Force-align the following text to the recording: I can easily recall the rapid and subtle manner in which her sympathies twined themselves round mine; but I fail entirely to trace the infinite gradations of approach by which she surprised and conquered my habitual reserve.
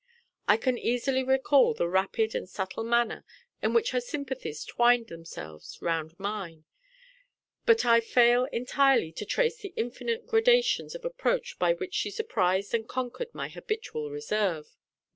I 0.47 0.57
can 0.57 0.79
easily 0.79 1.21
recall 1.23 1.75
the 1.75 1.87
rapid 1.87 2.33
and 2.33 2.49
subtle 2.49 2.83
manner 2.83 3.23
in 3.61 3.71
which 3.75 3.91
her 3.91 4.01
sympathies 4.01 4.65
twined 4.65 5.09
themselves 5.09 5.79
round 5.79 6.19
mine; 6.19 6.65
but 7.67 7.85
I 7.85 7.99
fail 7.99 8.45
entirely 8.45 9.11
to 9.11 9.25
trace 9.25 9.57
the 9.57 9.75
infinite 9.75 10.25
gradations 10.25 10.95
of 10.95 11.05
approach 11.05 11.59
by 11.59 11.73
which 11.75 11.93
she 11.93 12.09
surprised 12.09 12.73
and 12.73 12.89
conquered 12.89 13.35
my 13.35 13.47
habitual 13.47 14.09
reserve. 14.09 14.75